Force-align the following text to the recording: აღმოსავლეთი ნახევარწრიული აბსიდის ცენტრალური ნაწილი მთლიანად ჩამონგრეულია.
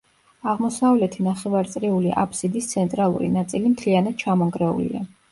აღმოსავლეთი 0.51 1.25
ნახევარწრიული 1.25 2.13
აბსიდის 2.21 2.69
ცენტრალური 2.71 3.27
ნაწილი 3.35 3.71
მთლიანად 3.75 4.17
ჩამონგრეულია. 4.23 5.03